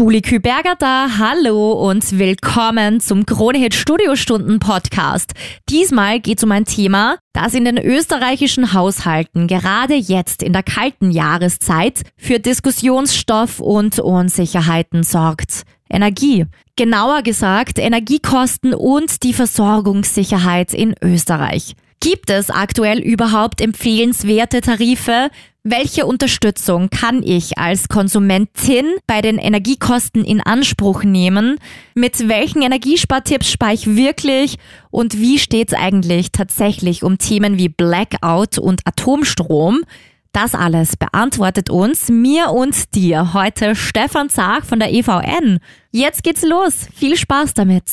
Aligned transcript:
Julie 0.00 0.22
Küberger 0.22 0.76
da, 0.78 1.18
hallo 1.18 1.72
und 1.72 2.18
willkommen 2.18 3.00
zum 3.00 3.26
Kronehit 3.26 3.74
Studiostunden 3.74 4.58
Podcast. 4.58 5.34
Diesmal 5.68 6.20
geht 6.20 6.38
es 6.38 6.44
um 6.44 6.52
ein 6.52 6.64
Thema, 6.64 7.18
das 7.34 7.52
in 7.52 7.66
den 7.66 7.76
österreichischen 7.76 8.72
Haushalten 8.72 9.46
gerade 9.46 9.96
jetzt 9.96 10.42
in 10.42 10.54
der 10.54 10.62
kalten 10.62 11.10
Jahreszeit 11.10 12.00
für 12.16 12.38
Diskussionsstoff 12.38 13.60
und 13.60 13.98
Unsicherheiten 13.98 15.02
sorgt. 15.02 15.64
Energie. 15.90 16.46
Genauer 16.76 17.20
gesagt, 17.20 17.78
Energiekosten 17.78 18.72
und 18.72 19.22
die 19.22 19.34
Versorgungssicherheit 19.34 20.72
in 20.72 20.94
Österreich. 21.02 21.74
Gibt 22.02 22.30
es 22.30 22.48
aktuell 22.48 22.98
überhaupt 22.98 23.60
empfehlenswerte 23.60 24.62
Tarife? 24.62 25.28
Welche 25.62 26.06
Unterstützung 26.06 26.88
kann 26.88 27.22
ich 27.22 27.58
als 27.58 27.88
Konsumentin 27.88 28.86
bei 29.06 29.20
den 29.20 29.36
Energiekosten 29.36 30.24
in 30.24 30.40
Anspruch 30.40 31.04
nehmen? 31.04 31.58
Mit 31.94 32.26
welchen 32.26 32.62
Energiespartipps 32.62 33.50
spare 33.52 33.74
ich 33.74 33.96
wirklich? 33.96 34.56
Und 34.90 35.18
wie 35.18 35.38
steht 35.38 35.72
es 35.72 35.78
eigentlich 35.78 36.32
tatsächlich 36.32 37.02
um 37.02 37.18
Themen 37.18 37.58
wie 37.58 37.68
Blackout 37.68 38.56
und 38.56 38.80
Atomstrom? 38.86 39.82
Das 40.32 40.54
alles 40.54 40.96
beantwortet 40.96 41.68
uns, 41.68 42.08
mir 42.08 42.50
und 42.50 42.94
dir, 42.94 43.34
heute 43.34 43.76
Stefan 43.76 44.30
Zach 44.30 44.64
von 44.64 44.78
der 44.78 44.90
EVN. 44.90 45.58
Jetzt 45.90 46.22
geht's 46.22 46.42
los. 46.42 46.88
Viel 46.94 47.18
Spaß 47.18 47.52
damit. 47.52 47.84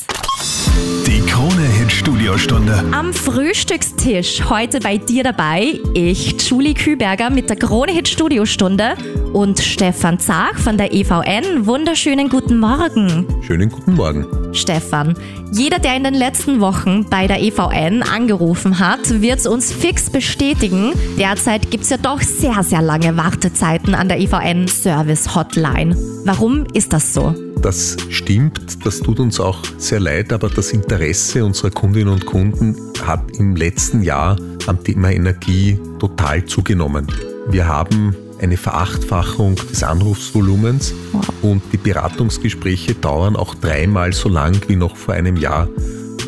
Die 1.05 1.22
Krone 1.22 1.63
Hit 1.63 1.91
Studiostunde. 1.91 2.84
Am 2.91 3.13
Frühstückstisch 3.13 4.44
heute 4.49 4.80
bei 4.80 4.98
dir 4.98 5.23
dabei 5.23 5.80
ich, 5.94 6.35
Julie 6.48 6.73
Küberger 6.73 7.30
mit 7.30 7.49
der 7.49 7.58
Krone 7.58 7.91
Hit 7.91 8.08
Studiostunde 8.08 8.95
und 9.34 9.59
Stefan 9.59 10.20
Zach 10.20 10.58
von 10.58 10.77
der 10.77 10.94
EVN. 10.94 11.66
Wunderschönen 11.66 12.30
guten 12.30 12.59
Morgen. 12.59 13.26
Schönen 13.41 13.70
guten 13.70 13.95
Morgen. 13.95 14.26
Stefan, 14.54 15.16
jeder, 15.52 15.80
der 15.80 15.96
in 15.96 16.04
den 16.04 16.13
letzten 16.13 16.60
Wochen 16.60 17.05
bei 17.09 17.27
der 17.27 17.41
EVN 17.41 18.04
angerufen 18.04 18.80
hat, 18.80 19.21
wird 19.21 19.40
es 19.40 19.48
uns 19.48 19.71
fix 19.71 20.09
bestätigen. 20.09 20.93
Derzeit 21.18 21.71
gibt 21.71 21.85
es 21.85 21.90
ja 21.90 21.98
doch 21.98 22.21
sehr, 22.21 22.62
sehr 22.63 22.82
lange 22.82 23.15
Wartezeiten 23.18 23.96
an 23.96 24.09
der 24.09 24.20
EVN 24.20 24.68
Service 24.68 25.35
Hotline. 25.35 25.96
Warum 26.26 26.65
ist 26.74 26.93
das 26.93 27.13
so? 27.13 27.46
Das 27.62 27.98
stimmt, 28.10 28.86
das 28.86 29.00
tut 29.00 29.20
uns 29.20 29.40
auch 29.40 29.60
sehr 29.77 30.00
leid, 30.00 30.32
aber 30.32 30.50
das 30.50 30.72
Interesse 30.72 31.44
unserer 31.44 31.72
Kundinnen 31.72 32.14
und 32.14 32.26
Kunden 32.26 32.76
hat 33.02 33.38
im 33.38 33.55
letzten 33.55 34.04
Jahr 34.04 34.38
am 34.68 34.84
Thema 34.84 35.12
Energie 35.12 35.80
total 35.99 36.46
zugenommen. 36.46 37.08
Wir 37.49 37.68
haben 37.68 38.16
eine 38.40 38.58
Verachtfachung 38.58 39.55
des 39.55 39.84
Anrufsvolumens 39.84 40.94
und 41.41 41.62
die 41.72 41.77
Beratungsgespräche 41.77 42.94
dauern 42.96 43.36
auch 43.36 43.55
dreimal 43.55 44.14
so 44.14 44.30
lang 44.30 44.60
wie 44.68 44.76
noch 44.76 44.96
vor 44.96 45.16
einem 45.16 45.38
Jahr. 45.38 45.68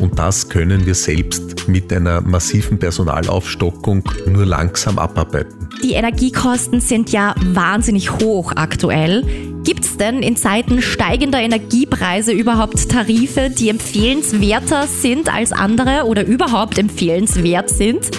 Und 0.00 0.18
das 0.18 0.48
können 0.48 0.86
wir 0.86 0.94
selbst 0.94 1.68
mit 1.68 1.92
einer 1.92 2.22
massiven 2.22 2.78
Personalaufstockung 2.78 4.02
nur 4.26 4.46
langsam 4.46 4.98
abarbeiten. 4.98 5.68
Die 5.82 5.92
Energiekosten 5.92 6.80
sind 6.80 7.10
ja 7.12 7.34
wahnsinnig 7.42 8.10
hoch 8.12 8.52
aktuell. 8.56 9.24
Gibt 9.64 9.84
es 9.84 9.96
denn 9.98 10.22
in 10.22 10.36
Zeiten 10.36 10.80
steigender 10.80 11.40
Energiepreise 11.40 12.32
überhaupt 12.32 12.88
Tarife, 12.88 13.50
die 13.50 13.68
empfehlenswerter 13.68 14.86
sind 14.86 15.32
als 15.32 15.52
andere 15.52 16.06
oder 16.06 16.24
überhaupt 16.24 16.78
empfehlenswert 16.78 17.68
sind? 17.68 18.10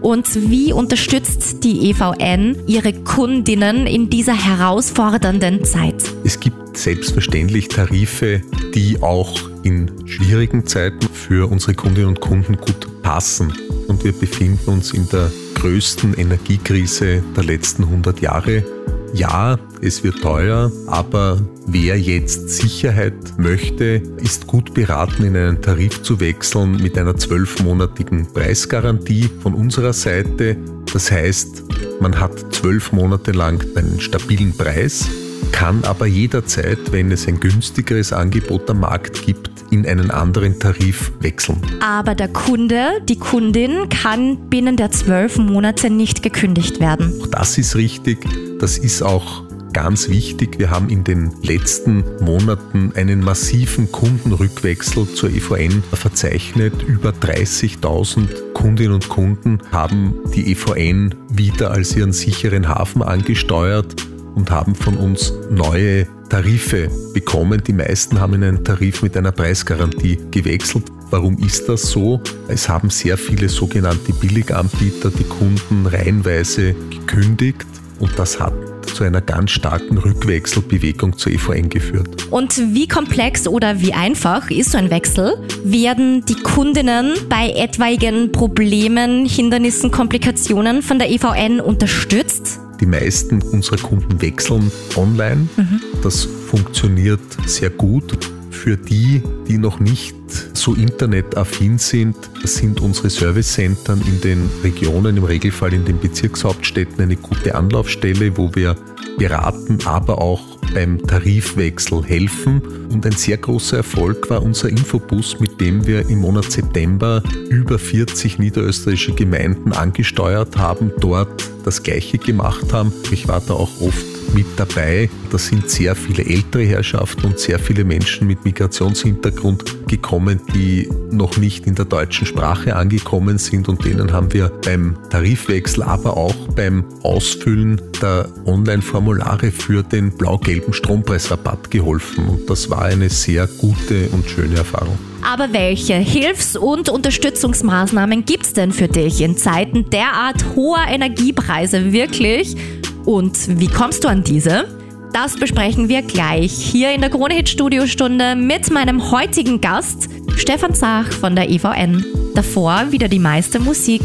Und 0.00 0.50
wie 0.50 0.72
unterstützt 0.72 1.62
die 1.62 1.90
EVN 1.90 2.56
ihre 2.66 2.92
Kundinnen 2.92 3.86
in 3.86 4.10
dieser 4.10 4.32
herausfordernden 4.32 5.64
Zeit? 5.64 6.02
Es 6.24 6.40
gibt 6.40 6.76
selbstverständlich 6.76 7.68
Tarife, 7.68 8.40
die 8.74 9.00
auch 9.02 9.38
in 9.62 9.90
schwierigen 10.06 10.66
Zeiten 10.66 11.06
für 11.12 11.50
unsere 11.50 11.74
Kundinnen 11.74 12.08
und 12.08 12.20
Kunden 12.20 12.56
gut 12.56 13.02
passen. 13.02 13.52
Und 13.88 14.02
wir 14.04 14.12
befinden 14.12 14.70
uns 14.70 14.92
in 14.92 15.08
der 15.08 15.30
größten 15.54 16.14
Energiekrise 16.14 17.22
der 17.36 17.44
letzten 17.44 17.84
100 17.84 18.20
Jahre. 18.20 18.64
Ja, 19.12 19.58
es 19.82 20.04
wird 20.04 20.20
teuer, 20.20 20.70
aber 20.86 21.40
wer 21.66 21.98
jetzt 21.98 22.50
Sicherheit 22.50 23.14
möchte, 23.38 24.02
ist 24.22 24.46
gut 24.46 24.74
beraten, 24.74 25.24
in 25.24 25.36
einen 25.36 25.62
Tarif 25.62 26.02
zu 26.02 26.20
wechseln 26.20 26.76
mit 26.82 26.98
einer 26.98 27.16
zwölfmonatigen 27.16 28.32
Preisgarantie 28.32 29.30
von 29.42 29.54
unserer 29.54 29.92
Seite. 29.92 30.56
Das 30.92 31.10
heißt, 31.10 31.64
man 32.00 32.18
hat 32.20 32.54
zwölf 32.54 32.92
Monate 32.92 33.32
lang 33.32 33.64
einen 33.76 34.00
stabilen 34.00 34.56
Preis, 34.56 35.08
kann 35.52 35.84
aber 35.84 36.06
jederzeit, 36.06 36.78
wenn 36.90 37.10
es 37.10 37.26
ein 37.26 37.40
günstigeres 37.40 38.12
Angebot 38.12 38.68
am 38.70 38.80
Markt 38.80 39.24
gibt, 39.24 39.50
in 39.70 39.86
einen 39.86 40.10
anderen 40.10 40.58
Tarif 40.58 41.12
wechseln. 41.20 41.58
Aber 41.80 42.14
der 42.14 42.28
Kunde, 42.28 43.00
die 43.08 43.18
Kundin 43.18 43.88
kann 43.88 44.48
binnen 44.50 44.76
der 44.76 44.90
zwölf 44.90 45.38
Monate 45.38 45.90
nicht 45.90 46.22
gekündigt 46.22 46.80
werden. 46.80 47.14
Auch 47.22 47.28
das 47.28 47.56
ist 47.56 47.76
richtig. 47.76 48.18
Das 48.58 48.76
ist 48.78 49.02
auch 49.02 49.44
ganz 49.72 50.08
wichtig. 50.08 50.58
Wir 50.58 50.70
haben 50.70 50.88
in 50.88 51.04
den 51.04 51.32
letzten 51.42 52.04
Monaten 52.20 52.92
einen 52.94 53.20
massiven 53.20 53.90
Kundenrückwechsel 53.90 55.06
zur 55.14 55.30
EVN 55.30 55.82
verzeichnet. 55.92 56.82
Über 56.82 57.10
30.000 57.10 58.52
Kundinnen 58.54 58.94
und 58.94 59.08
Kunden 59.08 59.58
haben 59.72 60.14
die 60.34 60.52
EVN 60.52 61.14
wieder 61.30 61.70
als 61.70 61.96
ihren 61.96 62.12
sicheren 62.12 62.68
Hafen 62.68 63.02
angesteuert 63.02 64.06
und 64.34 64.50
haben 64.50 64.74
von 64.74 64.96
uns 64.96 65.32
neue 65.50 66.06
Tarife 66.28 66.88
bekommen. 67.12 67.62
Die 67.66 67.72
meisten 67.72 68.20
haben 68.20 68.34
in 68.34 68.44
einen 68.44 68.64
Tarif 68.64 69.02
mit 69.02 69.16
einer 69.16 69.32
Preisgarantie 69.32 70.18
gewechselt. 70.30 70.84
Warum 71.10 71.38
ist 71.38 71.68
das 71.68 71.82
so? 71.82 72.20
Es 72.46 72.68
haben 72.68 72.88
sehr 72.88 73.18
viele 73.18 73.48
sogenannte 73.48 74.12
Billiganbieter 74.12 75.10
die 75.10 75.24
Kunden 75.24 75.86
reihenweise 75.86 76.74
gekündigt 76.90 77.66
und 77.98 78.16
das 78.16 78.38
hat 78.38 78.69
zu 79.00 79.06
einer 79.06 79.22
ganz 79.22 79.52
starken 79.52 79.96
Rückwechselbewegung 79.96 81.16
zur 81.16 81.32
EVN 81.32 81.70
geführt. 81.70 82.30
Und 82.30 82.58
wie 82.74 82.86
komplex 82.86 83.48
oder 83.48 83.80
wie 83.80 83.94
einfach 83.94 84.50
ist 84.50 84.72
so 84.72 84.78
ein 84.78 84.90
Wechsel? 84.90 85.38
Werden 85.64 86.26
die 86.26 86.34
Kundinnen 86.34 87.14
bei 87.30 87.50
etwaigen 87.56 88.30
Problemen, 88.30 89.24
Hindernissen, 89.24 89.90
Komplikationen 89.90 90.82
von 90.82 90.98
der 90.98 91.10
EVN 91.10 91.62
unterstützt? 91.62 92.60
Die 92.78 92.84
meisten 92.84 93.40
unserer 93.40 93.78
Kunden 93.78 94.20
wechseln 94.20 94.70
online. 94.96 95.48
Mhm. 95.56 95.80
Das 96.02 96.26
funktioniert 96.26 97.20
sehr 97.46 97.70
gut. 97.70 98.18
Für 98.50 98.76
die, 98.76 99.22
die 99.48 99.56
noch 99.56 99.80
nicht 99.80 100.14
so 100.52 100.74
internetaffin 100.74 101.78
sind, 101.78 102.16
sind 102.44 102.80
unsere 102.82 103.08
Servicezentren 103.08 104.02
in 104.06 104.20
den 104.20 104.50
Regionen, 104.62 105.16
im 105.16 105.24
Regelfall 105.24 105.72
in 105.72 105.86
den 105.86 105.98
Bezirkshauptstädten, 105.98 107.00
eine 107.02 107.16
gute 107.16 107.54
Anlaufstelle, 107.54 108.36
wo 108.36 108.54
wir 108.54 108.76
beraten, 109.18 109.78
aber 109.84 110.20
auch 110.20 110.40
beim 110.74 111.04
Tarifwechsel 111.06 112.04
helfen. 112.04 112.62
Und 112.90 113.04
ein 113.06 113.12
sehr 113.12 113.36
großer 113.36 113.78
Erfolg 113.78 114.30
war 114.30 114.42
unser 114.42 114.68
Infobus, 114.68 115.38
mit 115.40 115.60
dem 115.60 115.86
wir 115.86 116.08
im 116.08 116.20
Monat 116.20 116.50
September 116.50 117.22
über 117.48 117.78
40 117.78 118.38
niederösterreichische 118.38 119.12
Gemeinden 119.12 119.72
angesteuert 119.72 120.56
haben, 120.56 120.92
dort 120.98 121.50
das 121.64 121.82
Gleiche 121.82 122.18
gemacht 122.18 122.72
haben. 122.72 122.92
Ich 123.10 123.28
war 123.28 123.40
da 123.40 123.54
auch 123.54 123.80
oft 123.80 124.09
mit 124.34 124.46
dabei. 124.56 125.08
Da 125.30 125.38
sind 125.38 125.70
sehr 125.70 125.94
viele 125.94 126.24
ältere 126.24 126.64
Herrschaften 126.64 127.26
und 127.26 127.38
sehr 127.38 127.58
viele 127.58 127.84
Menschen 127.84 128.26
mit 128.26 128.44
Migrationshintergrund 128.44 129.88
gekommen, 129.88 130.40
die 130.54 130.88
noch 131.10 131.36
nicht 131.36 131.66
in 131.66 131.74
der 131.74 131.84
deutschen 131.84 132.26
Sprache 132.26 132.76
angekommen 132.76 133.38
sind 133.38 133.68
und 133.68 133.84
denen 133.84 134.12
haben 134.12 134.32
wir 134.32 134.50
beim 134.64 134.96
Tarifwechsel, 135.10 135.82
aber 135.82 136.16
auch 136.16 136.34
beim 136.54 136.84
Ausfüllen 137.02 137.80
der 138.00 138.28
Online-Formulare 138.46 139.50
für 139.50 139.82
den 139.82 140.10
blau-gelben 140.10 140.72
Strompreisrabatt 140.72 141.70
geholfen. 141.70 142.28
Und 142.28 142.50
das 142.50 142.70
war 142.70 142.82
eine 142.82 143.08
sehr 143.08 143.46
gute 143.46 144.08
und 144.10 144.28
schöne 144.28 144.56
Erfahrung. 144.56 144.98
Aber 145.22 145.52
welche 145.52 145.94
Hilfs- 145.94 146.56
und 146.56 146.88
Unterstützungsmaßnahmen 146.88 148.24
gibt 148.24 148.46
es 148.46 148.52
denn 148.54 148.72
für 148.72 148.88
dich 148.88 149.20
in 149.20 149.36
Zeiten 149.36 149.90
derart 149.90 150.44
hoher 150.56 150.84
Energiepreise 150.88 151.92
wirklich? 151.92 152.56
Und 153.04 153.58
wie 153.58 153.68
kommst 153.68 154.04
du 154.04 154.08
an 154.08 154.24
diese? 154.24 154.66
Das 155.12 155.36
besprechen 155.36 155.88
wir 155.88 156.02
gleich 156.02 156.52
hier 156.52 156.92
in 156.92 157.00
der 157.00 157.10
Krone 157.10 157.34
Hit 157.34 157.48
Studiostunde 157.48 158.36
mit 158.36 158.70
meinem 158.70 159.10
heutigen 159.10 159.60
Gast 159.60 160.08
Stefan 160.36 160.74
Zach 160.74 161.10
von 161.12 161.34
der 161.34 161.50
EVN. 161.50 162.04
Davor 162.34 162.90
wieder 162.90 163.08
die 163.08 163.18
meiste 163.18 163.58
Musik. 163.58 164.02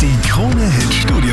Die 0.00 0.28
Krone 0.28 0.70
Hit 0.70 0.91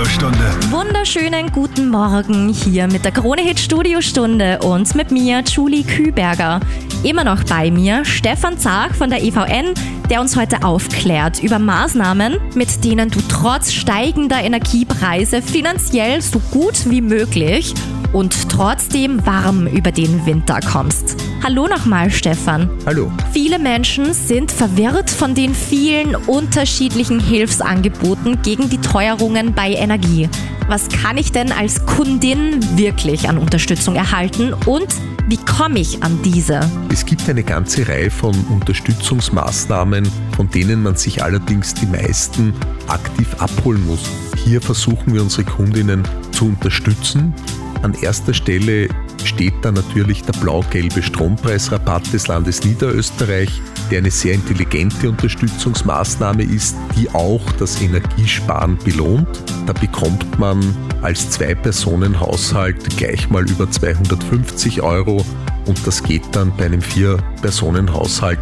Studiostunde. 0.10 0.72
Wunderschönen 0.72 1.52
guten 1.52 1.90
Morgen 1.90 2.50
hier 2.50 2.88
mit 2.88 3.06
der 3.06 3.12
Krone 3.12 3.44
Hit 3.44 3.60
Studiostunde 3.60 4.60
und 4.64 4.96
mit 4.96 5.12
mir 5.12 5.44
Julie 5.48 5.84
Küberger. 5.84 6.62
Immer 7.04 7.24
noch 7.24 7.44
bei 7.44 7.70
mir 7.70 8.04
Stefan 8.06 8.58
Zach 8.58 8.96
von 8.96 9.12
der 9.12 9.22
EVN, 9.22 9.76
der 10.10 10.20
uns 10.20 10.36
heute 10.36 10.64
aufklärt 10.64 11.44
über 11.44 11.60
Maßnahmen, 11.60 12.38
mit 12.56 12.84
denen 12.84 13.12
du 13.12 13.20
trotz 13.30 13.72
steigender 13.72 14.42
Energiepreise 14.42 15.44
finanziell 15.44 16.24
so 16.24 16.40
gut 16.52 16.90
wie 16.90 17.02
möglich 17.02 17.76
und 18.12 18.50
trotzdem 18.50 19.24
warm 19.28 19.68
über 19.68 19.92
den 19.92 20.26
Winter 20.26 20.60
kommst. 20.62 21.29
Hallo 21.41 21.68
nochmal, 21.68 22.12
Stefan. 22.12 22.69
Hallo. 22.86 23.12
Viele 23.31 23.59
Menschen 23.59 24.13
sind 24.13 24.51
verwirrt 24.51 25.09
von 25.09 25.36
den 25.36 25.56
vielen 25.56 26.15
unterschiedlichen 26.15 27.21
Hilfsangeboten 27.21 28.41
gegen 28.41 28.69
die 28.69 28.80
Teuerungen 28.80 29.53
bei 29.53 29.71
Energie. 29.71 30.27
Was 30.68 30.89
kann 30.89 31.18
ich 31.18 31.31
denn 31.31 31.53
als 31.53 31.86
Kundin 31.86 32.59
wirklich 32.77 33.30
an 33.30 33.38
Unterstützung 33.38 33.95
erhalten 33.95 34.53
und 34.65 34.88
wie 35.30 35.38
komme 35.38 35.80
ich 35.80 36.03
an 36.03 36.19
diese? 36.24 36.59
Es 36.91 37.06
gibt 37.06 37.30
eine 37.30 37.44
ganze 37.44 37.88
Reihe 37.88 38.12
von 38.12 38.36
Unterstützungsmaßnahmen, 38.50 40.12
von 40.36 40.50
denen 40.50 40.83
man 40.83 40.97
sich 40.97 41.24
allerdings 41.24 41.74
die 41.74 41.86
meisten 41.86 42.53
aktiv 42.88 43.33
abholen 43.39 43.86
muss. 43.88 44.01
Hier 44.44 44.62
versuchen 44.62 45.13
wir 45.13 45.21
unsere 45.21 45.45
Kundinnen 45.45 46.03
zu 46.31 46.47
unterstützen. 46.47 47.33
An 47.81 47.94
erster 47.94 48.33
Stelle 48.33 48.89
steht 49.25 49.54
da 49.62 49.71
natürlich 49.71 50.24
der 50.24 50.33
blau-gelbe 50.39 51.01
Strompreisrabatt 51.01 52.12
des 52.13 52.27
Landes 52.27 52.63
Niederösterreich, 52.63 53.50
der 53.92 54.00
eine 54.00 54.12
sehr 54.12 54.33
intelligente 54.33 55.10
Unterstützungsmaßnahme 55.10 56.44
ist, 56.44 56.75
die 56.98 57.10
auch 57.10 57.42
das 57.60 57.81
Energiesparen 57.81 58.77
belohnt. 58.77 59.27
Da 59.66 59.74
bekommt 59.74 60.39
man 60.39 60.60
als 61.01 61.30
Zwei-Personen-Haushalt 61.31 62.98
gleich 62.98 63.30
mal 63.30 63.50
über 63.50 63.69
250 63.69 64.81
Euro 64.81 65.25
und 65.65 65.86
das 65.86 66.04
geht 66.04 66.24
dann 66.31 66.51
bei 66.57 66.65
einem 66.65 66.81
Vier-Personen-Haushalt 66.81 68.39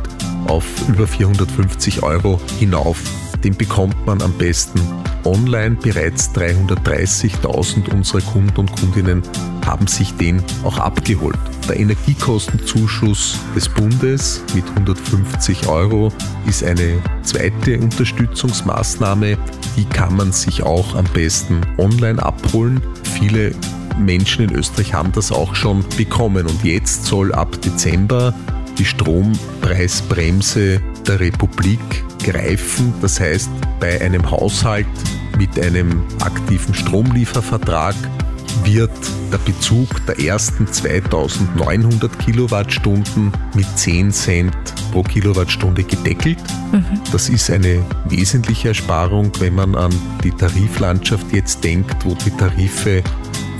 auf 0.47 0.65
über 0.87 1.07
450 1.07 2.03
Euro 2.03 2.39
hinauf. 2.59 3.01
Den 3.43 3.55
bekommt 3.55 4.05
man 4.05 4.21
am 4.21 4.33
besten 4.33 4.81
online. 5.23 5.75
Bereits 5.75 6.31
330.000 6.31 7.93
unserer 7.93 8.21
Kunden 8.21 8.57
und 8.57 8.71
Kundinnen 8.79 9.23
haben 9.67 9.85
sich 9.87 10.15
den 10.15 10.41
auch 10.63 10.79
abgeholt. 10.79 11.37
Der 11.67 11.77
Energiekostenzuschuss 11.77 13.37
des 13.55 13.69
Bundes 13.69 14.41
mit 14.55 14.65
150 14.69 15.67
Euro 15.67 16.11
ist 16.47 16.63
eine 16.63 17.01
zweite 17.23 17.77
Unterstützungsmaßnahme. 17.79 19.37
Die 19.75 19.85
kann 19.85 20.15
man 20.15 20.31
sich 20.31 20.63
auch 20.63 20.95
am 20.95 21.05
besten 21.13 21.61
online 21.77 22.23
abholen. 22.23 22.81
Viele 23.03 23.53
Menschen 23.99 24.45
in 24.49 24.55
Österreich 24.55 24.93
haben 24.93 25.11
das 25.11 25.31
auch 25.31 25.53
schon 25.55 25.83
bekommen 25.97 26.47
und 26.47 26.63
jetzt 26.63 27.05
soll 27.05 27.33
ab 27.33 27.61
Dezember 27.61 28.33
die 28.77 28.85
Strompreisbremse 28.85 30.81
der 31.05 31.19
Republik 31.19 31.79
greifen. 32.23 32.93
Das 33.01 33.19
heißt, 33.19 33.49
bei 33.79 33.99
einem 34.01 34.29
Haushalt 34.29 34.87
mit 35.37 35.59
einem 35.59 36.01
aktiven 36.21 36.73
Stromliefervertrag 36.73 37.95
wird 38.67 38.91
der 39.31 39.37
Bezug 39.39 40.05
der 40.05 40.19
ersten 40.19 40.67
2900 40.67 42.19
Kilowattstunden 42.19 43.31
mit 43.55 43.65
10 43.77 44.11
Cent 44.11 44.55
pro 44.91 45.03
Kilowattstunde 45.03 45.83
gedeckelt. 45.83 46.37
Mhm. 46.73 46.85
Das 47.11 47.29
ist 47.29 47.49
eine 47.49 47.83
wesentliche 48.09 48.69
Ersparung, 48.69 49.31
wenn 49.39 49.55
man 49.55 49.75
an 49.75 49.93
die 50.23 50.31
Tariflandschaft 50.31 51.31
jetzt 51.31 51.63
denkt, 51.63 52.05
wo 52.05 52.13
die 52.13 52.31
Tarife 52.31 53.03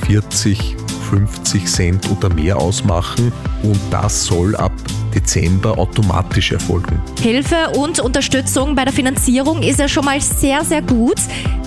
40, 0.06 0.76
50 1.10 1.66
Cent 1.66 2.12
oder 2.12 2.34
mehr 2.34 2.58
ausmachen 2.58 3.32
und 3.64 3.80
das 3.90 4.26
soll 4.26 4.56
ab 4.58 4.74
Dezember 5.18 5.80
automatisch 5.80 6.52
erfolgen. 6.52 7.02
Hilfe 7.20 7.72
und 7.76 8.00
Unterstützung 8.00 8.76
bei 8.76 8.84
der 8.84 8.94
Finanzierung 8.94 9.64
ist 9.64 9.80
ja 9.80 9.88
schon 9.88 10.06
mal 10.06 10.22
sehr, 10.22 10.64
sehr 10.64 10.84
gut. 10.84 11.18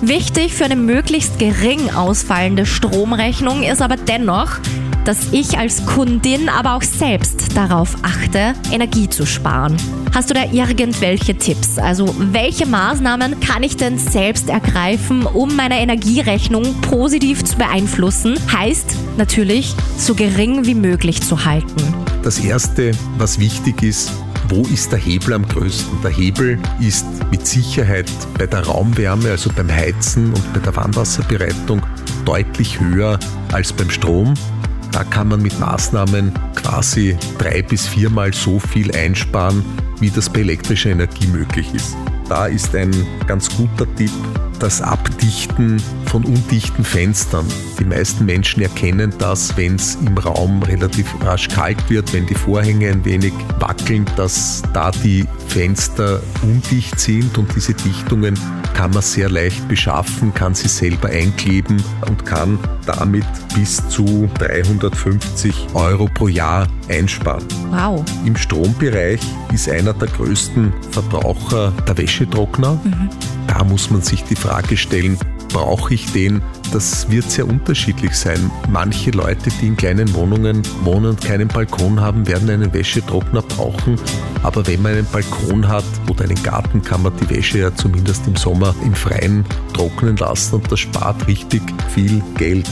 Wichtig 0.02 0.55
für 0.55 0.67
eine 0.67 0.76
möglichst 0.76 1.41
gering 1.41 1.91
ausfallende 1.91 2.64
Stromrechnung 2.64 3.64
ist 3.64 3.82
aber 3.82 3.97
dennoch, 3.97 4.61
dass 5.11 5.33
ich 5.33 5.59
als 5.59 5.85
Kundin 5.87 6.49
aber 6.49 6.77
auch 6.77 6.85
selbst 6.85 7.57
darauf 7.57 7.97
achte, 8.03 8.55
Energie 8.71 9.09
zu 9.09 9.27
sparen. 9.27 9.77
Hast 10.15 10.31
du 10.31 10.35
da 10.35 10.45
irgendwelche 10.53 11.35
Tipps? 11.35 11.79
Also 11.79 12.15
welche 12.17 12.65
Maßnahmen 12.65 13.41
kann 13.41 13.65
ich 13.65 13.77
denn 13.77 13.99
selbst 13.99 14.49
ergreifen, 14.49 15.27
um 15.27 15.57
meine 15.57 15.81
Energierechnung 15.81 16.81
positiv 16.83 17.43
zu 17.43 17.57
beeinflussen? 17.57 18.39
Heißt 18.53 18.95
natürlich, 19.17 19.75
so 19.99 20.15
gering 20.15 20.65
wie 20.65 20.77
möglich 20.77 21.21
zu 21.23 21.45
halten. 21.45 21.83
Das 22.23 22.39
Erste, 22.39 22.93
was 23.19 23.41
wichtig 23.41 23.83
ist, 23.83 24.13
wo 24.49 24.63
ist 24.63 24.93
der 24.93 25.01
Hebel 25.01 25.35
am 25.35 25.45
größten? 25.45 26.03
Der 26.05 26.13
Hebel 26.13 26.56
ist 26.79 27.05
mit 27.33 27.45
Sicherheit 27.49 28.09
bei 28.39 28.47
der 28.47 28.65
Raumwärme, 28.65 29.29
also 29.29 29.51
beim 29.56 29.73
Heizen 29.73 30.33
und 30.33 30.53
bei 30.53 30.61
der 30.61 30.77
Warmwasserbereitung 30.77 31.83
deutlich 32.25 32.79
höher 32.79 33.19
als 33.51 33.73
beim 33.73 33.91
Strom. 33.91 34.35
Da 34.93 35.05
kann 35.05 35.29
man 35.29 35.43
mit 35.43 35.59
Maßnahmen 35.59 36.33
quasi 36.55 37.17
drei 37.39 37.63
bis 37.63 37.87
viermal 37.87 38.33
so 38.33 38.59
viel 38.59 38.95
einsparen, 38.95 39.65
wie 40.01 40.11
das 40.11 40.29
bei 40.29 40.41
elektrischer 40.41 40.91
Energie 40.91 41.27
möglich 41.29 41.73
ist. 41.75 41.97
Da 42.29 42.47
ist 42.47 42.75
ein 42.75 42.91
ganz 43.27 43.49
guter 43.57 43.93
Tipp 43.97 44.13
das 44.61 44.83
Abdichten 44.83 45.83
von 46.07 46.25
undichten 46.25 46.85
Fenstern. 46.85 47.47
Die 47.79 47.85
meisten 47.85 48.27
Menschen 48.27 48.63
erkennen 48.63 49.13
das, 49.19 49.57
wenn 49.57 49.77
es 49.77 49.97
im 49.97 50.17
Raum 50.19 50.63
relativ 50.63 51.07
rasch 51.25 51.49
kalt 51.49 51.89
wird, 51.89 52.13
wenn 52.13 52.27
die 52.27 52.35
Vorhänge 52.35 52.91
ein 52.91 53.05
wenig 53.05 53.33
wackeln, 53.59 54.05
dass 54.17 54.63
da 54.75 54.91
die 54.91 55.27
Fenster 55.49 56.23
undicht 56.43 57.01
sind 57.01 57.37
und 57.39 57.55
diese 57.57 57.75
Dichtungen 57.75 58.39
kann 58.81 58.93
man 58.93 59.03
sehr 59.03 59.29
leicht 59.29 59.69
beschaffen, 59.69 60.32
kann 60.32 60.55
sie 60.55 60.69
selber 60.69 61.11
einkleben 61.11 61.85
und 62.09 62.25
kann 62.25 62.59
damit 62.87 63.27
bis 63.55 63.87
zu 63.91 64.27
350 64.38 65.67
Euro 65.75 66.09
pro 66.15 66.29
Jahr 66.29 66.67
einsparen. 66.88 67.44
Wow. 67.69 68.03
Im 68.25 68.35
Strombereich 68.37 69.21
ist 69.53 69.69
einer 69.69 69.93
der 69.93 70.09
größten 70.09 70.73
Verbraucher 70.93 71.75
der 71.87 71.99
Wäschetrockner. 71.99 72.81
Mhm. 72.82 73.11
Da 73.49 73.65
muss 73.65 73.91
man 73.91 74.00
sich 74.00 74.25
die 74.25 74.35
Frage 74.35 74.79
stellen, 74.79 75.19
brauche 75.52 75.94
ich 75.94 76.11
den? 76.12 76.43
Das 76.73 77.11
wird 77.11 77.31
sehr 77.31 77.47
unterschiedlich 77.47 78.14
sein. 78.14 78.50
Manche 78.69 79.11
Leute, 79.11 79.50
die 79.61 79.67
in 79.67 79.76
kleinen 79.76 80.12
Wohnungen 80.14 80.62
wohnen 80.82 81.06
und 81.06 81.20
keinen 81.20 81.49
Balkon 81.49 82.00
haben, 82.00 82.26
werden 82.26 82.49
einen 82.49 82.73
Wäschetrockner 82.73 83.43
brauchen. 83.43 83.97
Aber 84.43 84.67
wenn 84.67 84.82
man 84.82 84.93
einen 84.93 85.06
Balkon 85.06 85.67
hat 85.67 85.85
oder 86.08 86.25
einen 86.25 86.41
Garten, 86.43 86.82
kann 86.82 87.02
man 87.02 87.12
die 87.20 87.31
Wäsche 87.31 87.58
ja 87.58 87.75
zumindest 87.75 88.26
im 88.26 88.37
Sommer 88.37 88.75
im 88.85 88.94
Freien 88.94 89.44
trocknen 89.73 90.17
lassen 90.17 90.56
und 90.56 90.70
das 90.70 90.81
spart 90.81 91.26
richtig 91.26 91.62
viel 91.88 92.23
Geld. 92.37 92.69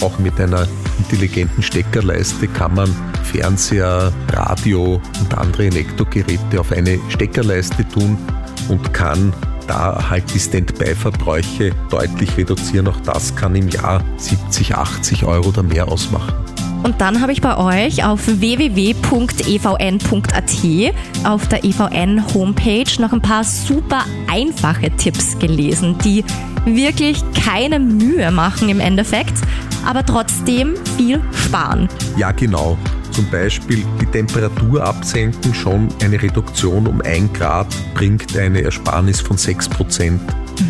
Auch 0.00 0.18
mit 0.18 0.38
einer 0.40 0.68
intelligenten 0.98 1.62
Steckerleiste 1.62 2.46
kann 2.48 2.74
man 2.74 2.94
Fernseher, 3.24 4.12
Radio 4.32 5.00
und 5.20 5.36
andere 5.36 5.66
Elektrogeräte 5.66 6.60
auf 6.60 6.72
eine 6.72 6.98
Steckerleiste 7.08 7.86
tun 7.88 8.16
und 8.68 8.92
kann 8.94 9.32
da 9.68 10.10
halt 10.10 10.24
die 10.34 10.40
Standby-Verbräuche 10.40 11.72
deutlich 11.90 12.36
reduzieren. 12.36 12.88
Auch 12.88 13.00
das 13.00 13.36
kann 13.36 13.54
im 13.54 13.68
Jahr 13.68 14.02
70, 14.16 14.74
80 14.74 15.24
Euro 15.24 15.48
oder 15.48 15.62
mehr 15.62 15.88
ausmachen. 15.88 16.34
Und 16.82 17.00
dann 17.00 17.20
habe 17.20 17.32
ich 17.32 17.40
bei 17.40 17.56
euch 17.56 18.04
auf 18.04 18.20
www.evn.at 18.26 18.94
auf 21.24 21.48
der 21.48 21.64
EVN 21.64 22.34
Homepage 22.34 23.00
noch 23.00 23.12
ein 23.12 23.20
paar 23.20 23.44
super 23.44 24.04
einfache 24.30 24.90
Tipps 24.96 25.38
gelesen, 25.38 25.96
die 26.04 26.24
wirklich 26.64 27.22
keine 27.44 27.80
Mühe 27.80 28.30
machen 28.30 28.68
im 28.68 28.80
Endeffekt, 28.80 29.34
aber 29.84 30.06
trotzdem 30.06 30.74
viel 30.96 31.20
sparen. 31.32 31.88
Ja, 32.16 32.30
genau 32.30 32.78
zum 33.18 33.28
Beispiel 33.30 33.84
die 34.00 34.06
Temperatur 34.06 34.84
absenken, 34.84 35.52
schon 35.52 35.88
eine 36.00 36.22
Reduktion 36.22 36.86
um 36.86 37.00
1 37.00 37.32
Grad 37.32 37.66
bringt 37.92 38.36
eine 38.36 38.62
Ersparnis 38.62 39.20
von 39.20 39.36
6 39.36 39.70
Prozent 39.70 40.20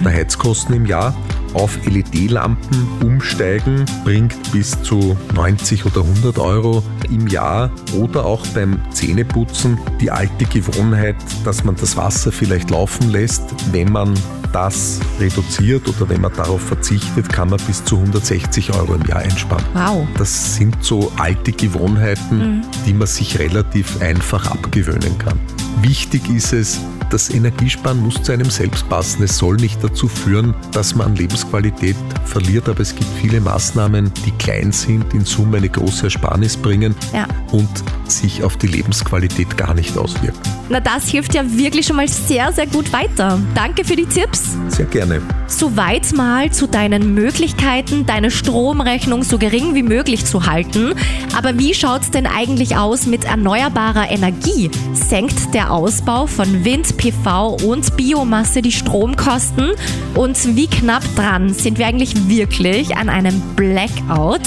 der 0.03 0.13
Heizkosten 0.13 0.75
im 0.75 0.87
Jahr. 0.87 1.15
Auf 1.59 1.79
LED-Lampen 1.87 2.87
umsteigen 3.05 3.85
bringt 4.05 4.53
bis 4.53 4.81
zu 4.83 5.17
90 5.35 5.87
oder 5.87 6.03
100 6.03 6.39
Euro 6.39 6.85
im 7.11 7.27
Jahr 7.27 7.71
oder 7.97 8.25
auch 8.25 8.47
beim 8.49 8.79
Zähneputzen 8.91 9.79
die 10.01 10.11
alte 10.11 10.45
Gewohnheit, 10.45 11.17
dass 11.45 11.65
man 11.65 11.75
das 11.75 11.97
Wasser 11.97 12.31
vielleicht 12.31 12.71
laufen 12.71 13.11
lässt, 13.11 13.43
wenn 13.73 13.91
man 13.91 14.15
das 14.53 15.01
reduziert 15.21 15.89
oder 15.89 16.09
wenn 16.09 16.21
man 16.21 16.33
darauf 16.35 16.63
verzichtet, 16.63 17.29
kann 17.29 17.51
man 17.51 17.61
bis 17.67 17.85
zu 17.85 17.97
160 17.97 18.75
Euro 18.75 18.95
im 18.95 19.05
Jahr 19.07 19.19
einsparen. 19.19 19.65
Wow. 19.75 20.07
Das 20.17 20.57
sind 20.57 20.83
so 20.83 21.13
alte 21.19 21.53
Gewohnheiten, 21.53 22.39
mhm. 22.39 22.63
die 22.87 22.95
man 22.95 23.07
sich 23.07 23.39
relativ 23.39 24.01
einfach 24.01 24.51
abgewöhnen 24.51 25.19
kann. 25.19 25.39
Wichtig 25.83 26.29
ist 26.29 26.53
es, 26.53 26.81
das 27.11 27.31
Energiesparen 27.31 28.01
muss 28.03 28.23
zu 28.23 28.33
einem 28.33 28.51
selbst 28.51 28.89
passen. 28.89 29.23
Es 29.23 29.39
soll 29.39 29.57
nicht 29.57 29.83
dazu 29.83 30.09
führen, 30.09 30.55
dass 30.73 30.95
man 30.95 31.09
an 31.09 31.17
Lebensqualität 31.17 31.97
verliert, 32.25 32.69
aber 32.69 32.81
es 32.81 32.95
gibt 32.95 33.11
viele 33.21 33.41
Maßnahmen, 33.41 34.13
die 34.27 34.33
klein 34.33 34.73
sind, 34.73 35.15
in 35.15 35.25
Summe 35.25 35.59
eine 35.59 35.69
große 35.69 36.05
Ersparnis 36.05 36.57
bringen. 36.57 36.95
Ja. 37.15 37.27
Und 37.53 37.69
sich 38.07 38.43
auf 38.43 38.57
die 38.57 38.67
Lebensqualität 38.67 39.57
gar 39.57 39.75
nicht 39.75 39.97
auswirken. 39.97 40.39
Na, 40.69 40.81
das 40.81 41.09
hilft 41.09 41.35
ja 41.35 41.43
wirklich 41.51 41.87
schon 41.87 41.97
mal 41.97 42.09
sehr, 42.09 42.53
sehr 42.53 42.67
gut 42.67 42.93
weiter. 42.93 43.39
Danke 43.55 43.85
für 43.85 43.97
die 43.97 44.05
Tipps. 44.07 44.57
Sehr 44.69 44.87
gerne. 44.87 45.23
Soweit 45.47 46.13
mal 46.13 46.51
zu 46.53 46.67
deinen 46.67 47.15
Möglichkeiten, 47.15 48.05
deine 48.05 48.31
Stromrechnung 48.31 49.23
so 49.23 49.39
gering 49.39 49.75
wie 49.75 49.83
möglich 49.83 50.27
zu 50.27 50.47
halten. 50.47 50.95
Aber 51.37 51.59
wie 51.59 51.73
schaut 51.73 52.03
es 52.03 52.11
denn 52.11 52.27
eigentlich 52.27 52.77
aus 52.77 53.07
mit 53.07 53.25
erneuerbarer 53.25 54.11
Energie? 54.11 54.71
Senkt 54.93 55.55
der 55.59 55.73
Ausbau 55.73 56.29
von 56.29 56.65
Wind, 56.65 56.97
PV 56.99 57.57
und 57.65 57.97
Biomasse 57.97 58.63
die 58.63 58.71
Stromkosten? 58.71 59.73
Und 60.15 60.55
wie 60.55 60.69
knapp 60.69 61.03
dran 61.17 61.53
sind 61.53 61.79
wir 61.79 61.89
eigentlich 61.89 62.29
wirklich 62.29 62.97
an 62.97 63.09
einem 63.09 63.41
Blackout? 63.57 64.43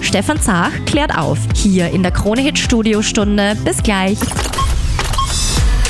Stefan 0.00 0.40
Zach 0.40 0.70
klärt 0.86 1.18
auf, 1.18 1.36
hier 1.54 1.90
in 1.90 2.02
der 2.02 2.12
Krone-Hit 2.12 2.58
Studiostunde. 2.58 3.58
Bis 3.62 3.82
gleich. 3.82 4.16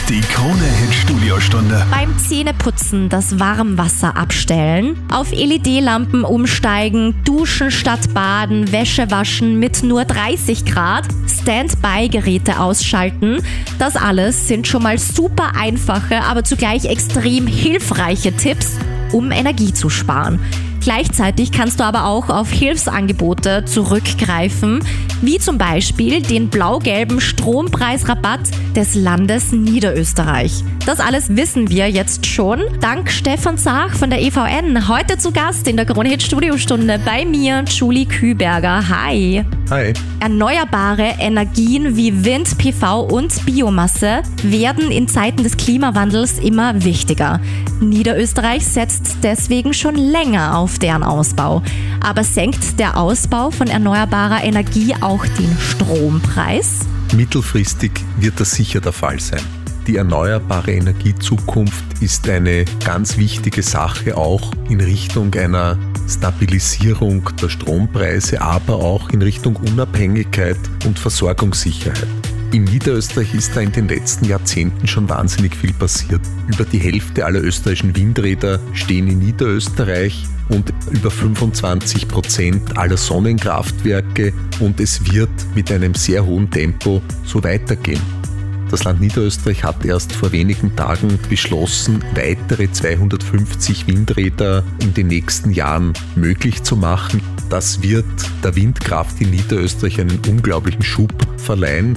Die 0.08 0.20
Krone-Hit 0.20 0.92
Studiostunde. 0.92 1.86
Beim 1.90 2.18
Zähneputzen 2.18 3.08
das 3.08 3.40
Warmwasser 3.40 4.18
abstellen, 4.18 4.98
auf 5.10 5.32
LED-Lampen 5.32 6.24
umsteigen, 6.24 7.14
duschen 7.24 7.70
statt 7.70 8.12
baden, 8.12 8.70
Wäsche 8.70 9.10
waschen 9.10 9.58
mit 9.58 9.82
nur 9.82 10.04
30 10.04 10.66
Grad, 10.66 11.06
Standby-Geräte 11.26 12.60
ausschalten. 12.60 13.38
Das 13.78 13.96
alles 13.96 14.46
sind 14.46 14.66
schon 14.66 14.82
mal 14.82 14.98
super 14.98 15.52
einfache, 15.56 16.22
aber 16.22 16.44
zugleich 16.44 16.84
extrem 16.84 17.46
hilfreiche 17.46 18.36
Tipps, 18.36 18.76
um 19.10 19.30
Energie 19.30 19.72
zu 19.72 19.88
sparen. 19.88 20.38
Gleichzeitig 20.84 21.50
kannst 21.50 21.80
du 21.80 21.84
aber 21.84 22.04
auch 22.04 22.28
auf 22.28 22.50
Hilfsangebote 22.50 23.64
zurückgreifen, 23.64 24.80
wie 25.22 25.38
zum 25.38 25.56
Beispiel 25.56 26.20
den 26.20 26.50
blau-gelben 26.50 27.22
Strompreisrabatt 27.22 28.40
des 28.76 28.94
Landes 28.94 29.50
Niederösterreich. 29.50 30.62
Das 30.84 31.00
alles 31.00 31.34
wissen 31.34 31.70
wir 31.70 31.88
jetzt 31.88 32.26
schon. 32.26 32.60
Dank 32.80 33.10
Stefan 33.10 33.56
Zach 33.56 33.94
von 33.94 34.10
der 34.10 34.20
EVN. 34.20 34.86
Heute 34.86 35.16
zu 35.16 35.32
Gast 35.32 35.66
in 35.68 35.76
der 35.76 35.86
Kronehit 35.86 36.22
Studiostunde 36.22 37.00
bei 37.02 37.24
mir, 37.24 37.64
Julie 37.66 38.04
Küberger. 38.04 38.86
Hi. 38.86 39.42
Hi. 39.70 39.94
Erneuerbare 40.20 41.14
Energien 41.18 41.96
wie 41.96 42.24
Wind, 42.24 42.58
PV 42.58 43.00
und 43.00 43.46
Biomasse 43.46 44.22
werden 44.42 44.90
in 44.90 45.08
Zeiten 45.08 45.42
des 45.42 45.56
Klimawandels 45.56 46.38
immer 46.38 46.84
wichtiger. 46.84 47.40
Niederösterreich 47.80 48.66
setzt 48.66 49.18
deswegen 49.22 49.72
schon 49.72 49.94
länger 49.94 50.58
auf 50.58 50.78
deren 50.78 51.02
Ausbau. 51.02 51.62
Aber 52.02 52.24
senkt 52.24 52.78
der 52.78 52.98
Ausbau 52.98 53.50
von 53.50 53.68
erneuerbarer 53.68 54.44
Energie 54.44 54.94
auch 55.00 55.24
den 55.24 55.56
Strompreis? 55.58 56.80
Mittelfristig 57.16 57.92
wird 58.18 58.38
das 58.40 58.52
sicher 58.52 58.82
der 58.82 58.92
Fall 58.92 59.18
sein. 59.18 59.40
Die 59.86 59.96
erneuerbare 59.96 60.72
Energiezukunft 60.72 61.84
ist 62.00 62.28
eine 62.28 62.66
ganz 62.84 63.16
wichtige 63.16 63.62
Sache 63.62 64.16
auch 64.16 64.52
in 64.68 64.80
Richtung 64.80 65.34
einer 65.34 65.78
Stabilisierung 66.08 67.30
der 67.40 67.48
Strompreise, 67.48 68.40
aber 68.40 68.76
auch 68.76 69.10
in 69.10 69.22
Richtung 69.22 69.56
Unabhängigkeit 69.56 70.58
und 70.86 70.98
Versorgungssicherheit. 70.98 72.08
In 72.52 72.64
Niederösterreich 72.64 73.34
ist 73.34 73.56
da 73.56 73.60
in 73.60 73.72
den 73.72 73.88
letzten 73.88 74.26
Jahrzehnten 74.26 74.86
schon 74.86 75.08
wahnsinnig 75.08 75.56
viel 75.56 75.72
passiert. 75.72 76.20
Über 76.46 76.64
die 76.64 76.78
Hälfte 76.78 77.26
aller 77.26 77.42
österreichischen 77.42 77.96
Windräder 77.96 78.60
stehen 78.74 79.08
in 79.08 79.18
Niederösterreich 79.18 80.24
und 80.50 80.72
über 80.92 81.10
25 81.10 82.06
Prozent 82.06 82.78
aller 82.78 82.96
Sonnenkraftwerke 82.96 84.32
und 84.60 84.78
es 84.78 85.12
wird 85.12 85.30
mit 85.56 85.72
einem 85.72 85.94
sehr 85.94 86.24
hohen 86.24 86.48
Tempo 86.48 87.02
so 87.24 87.42
weitergehen. 87.42 88.00
Das 88.74 88.82
Land 88.82 89.00
Niederösterreich 89.00 89.62
hat 89.62 89.84
erst 89.84 90.12
vor 90.12 90.32
wenigen 90.32 90.74
Tagen 90.74 91.16
beschlossen, 91.30 92.04
weitere 92.16 92.68
250 92.68 93.86
Windräder 93.86 94.64
in 94.80 94.92
den 94.92 95.06
nächsten 95.06 95.52
Jahren 95.52 95.92
möglich 96.16 96.60
zu 96.64 96.76
machen. 96.76 97.22
Das 97.50 97.82
wird 97.82 98.04
der 98.42 98.56
Windkraft 98.56 99.20
in 99.20 99.30
Niederösterreich 99.30 100.00
einen 100.00 100.18
unglaublichen 100.28 100.82
Schub 100.82 101.14
verleihen 101.36 101.96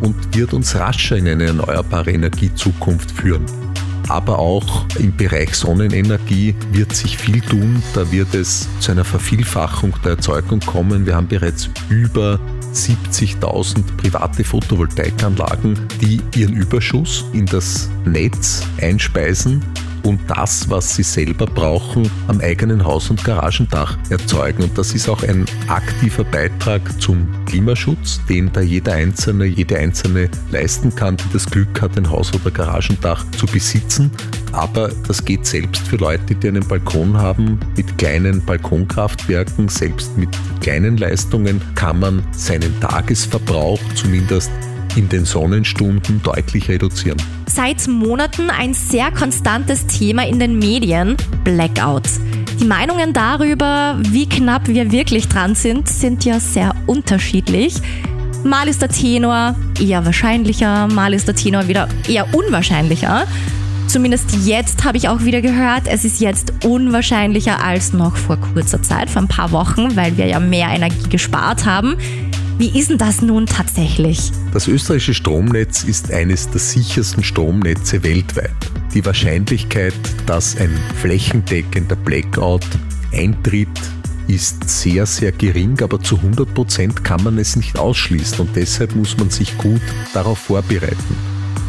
und 0.00 0.16
wird 0.36 0.52
uns 0.52 0.74
rascher 0.74 1.16
in 1.16 1.28
eine 1.28 1.44
erneuerbare 1.44 2.10
Energiezukunft 2.10 3.12
führen 3.12 3.46
aber 4.08 4.38
auch 4.38 4.86
im 4.98 5.16
Bereich 5.16 5.54
Sonnenenergie 5.54 6.54
wird 6.72 6.94
sich 6.94 7.18
viel 7.18 7.40
tun. 7.40 7.82
Da 7.94 8.10
wird 8.10 8.34
es 8.34 8.68
zu 8.80 8.92
einer 8.92 9.04
Vervielfachung 9.04 9.94
der 10.04 10.12
Erzeugung 10.12 10.60
kommen. 10.60 11.06
Wir 11.06 11.16
haben 11.16 11.28
bereits 11.28 11.70
über 11.88 12.38
70.000 12.72 13.82
private 13.96 14.44
Photovoltaikanlagen, 14.44 15.78
die 16.00 16.20
ihren 16.36 16.54
Überschuss 16.54 17.24
in 17.32 17.46
das 17.46 17.88
Netz 18.04 18.62
einspeisen 18.80 19.62
und 20.06 20.20
das, 20.28 20.70
was 20.70 20.94
sie 20.94 21.02
selber 21.02 21.46
brauchen, 21.46 22.08
am 22.28 22.40
eigenen 22.40 22.84
Haus- 22.84 23.10
und 23.10 23.24
Garagendach 23.24 23.98
erzeugen. 24.08 24.62
Und 24.62 24.78
das 24.78 24.94
ist 24.94 25.08
auch 25.08 25.22
ein 25.24 25.44
aktiver 25.66 26.22
Beitrag 26.22 26.80
zum 27.02 27.26
Klimaschutz, 27.46 28.20
den 28.28 28.52
da 28.52 28.60
jeder 28.60 28.92
Einzelne, 28.92 29.46
jede 29.46 29.76
Einzelne 29.76 30.30
leisten 30.52 30.94
kann, 30.94 31.16
die 31.16 31.32
das 31.32 31.46
Glück 31.46 31.82
hat, 31.82 31.98
ein 31.98 32.08
Haus- 32.08 32.32
oder 32.34 32.52
Garagendach 32.52 33.24
zu 33.32 33.46
besitzen. 33.46 34.12
Aber 34.52 34.90
das 35.08 35.24
geht 35.24 35.44
selbst 35.44 35.88
für 35.88 35.96
Leute, 35.96 36.36
die 36.36 36.48
einen 36.48 36.66
Balkon 36.66 37.16
haben 37.16 37.58
mit 37.76 37.98
kleinen 37.98 38.44
Balkonkraftwerken. 38.44 39.68
Selbst 39.68 40.16
mit 40.16 40.28
kleinen 40.60 40.98
Leistungen 40.98 41.60
kann 41.74 41.98
man 41.98 42.22
seinen 42.30 42.78
Tagesverbrauch 42.80 43.80
zumindest 43.96 44.52
in 44.94 45.08
den 45.08 45.24
Sonnenstunden 45.24 46.22
deutlich 46.22 46.68
reduzieren. 46.68 47.20
Seit 47.56 47.88
Monaten 47.88 48.50
ein 48.50 48.74
sehr 48.74 49.10
konstantes 49.10 49.86
Thema 49.86 50.26
in 50.26 50.38
den 50.38 50.58
Medien, 50.58 51.16
Blackouts. 51.42 52.20
Die 52.60 52.66
Meinungen 52.66 53.14
darüber, 53.14 53.98
wie 53.98 54.28
knapp 54.28 54.68
wir 54.68 54.92
wirklich 54.92 55.26
dran 55.26 55.54
sind, 55.54 55.88
sind 55.88 56.26
ja 56.26 56.38
sehr 56.38 56.74
unterschiedlich. 56.86 57.76
Mal 58.44 58.68
ist 58.68 58.82
der 58.82 58.90
Tenor 58.90 59.54
eher 59.80 60.04
wahrscheinlicher, 60.04 60.86
mal 60.88 61.14
ist 61.14 61.28
der 61.28 61.34
Tenor 61.34 61.66
wieder 61.66 61.88
eher 62.06 62.26
unwahrscheinlicher. 62.34 63.26
Zumindest 63.86 64.46
jetzt 64.46 64.84
habe 64.84 64.98
ich 64.98 65.08
auch 65.08 65.22
wieder 65.22 65.40
gehört, 65.40 65.84
es 65.86 66.04
ist 66.04 66.20
jetzt 66.20 66.52
unwahrscheinlicher 66.62 67.64
als 67.64 67.94
noch 67.94 68.16
vor 68.16 68.36
kurzer 68.36 68.82
Zeit, 68.82 69.08
vor 69.08 69.22
ein 69.22 69.28
paar 69.28 69.50
Wochen, 69.52 69.96
weil 69.96 70.18
wir 70.18 70.26
ja 70.26 70.40
mehr 70.40 70.68
Energie 70.68 71.08
gespart 71.08 71.64
haben. 71.64 71.96
Wie 72.58 72.78
ist 72.78 72.88
denn 72.88 72.96
das 72.96 73.20
nun 73.20 73.44
tatsächlich? 73.44 74.32
Das 74.54 74.66
österreichische 74.66 75.12
Stromnetz 75.12 75.84
ist 75.84 76.10
eines 76.10 76.48
der 76.48 76.60
sichersten 76.60 77.22
Stromnetze 77.22 78.02
weltweit. 78.02 78.54
Die 78.94 79.04
Wahrscheinlichkeit, 79.04 79.92
dass 80.24 80.56
ein 80.56 80.74
flächendeckender 80.98 81.96
Blackout 81.96 82.64
eintritt, 83.12 83.68
ist 84.26 84.66
sehr, 84.70 85.04
sehr 85.04 85.32
gering, 85.32 85.82
aber 85.82 86.00
zu 86.00 86.16
100 86.16 86.54
Prozent 86.54 87.04
kann 87.04 87.22
man 87.22 87.36
es 87.36 87.56
nicht 87.56 87.78
ausschließen 87.78 88.40
und 88.40 88.56
deshalb 88.56 88.96
muss 88.96 89.18
man 89.18 89.28
sich 89.28 89.58
gut 89.58 89.82
darauf 90.14 90.38
vorbereiten. 90.38 91.16